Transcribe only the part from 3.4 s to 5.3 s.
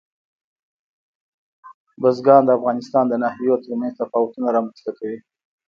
ترمنځ تفاوتونه رامنځ ته کوي.